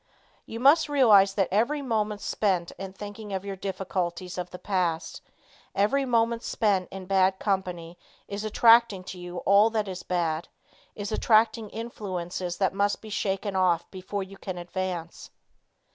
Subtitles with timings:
[0.47, 5.21] You must realize that every moment spent in thinking of your difficulties of the past,
[5.75, 10.47] every moment spent in bad company is attracting to you all that is bad;
[10.95, 15.29] is attracting influences that must be shaken off before you can advance.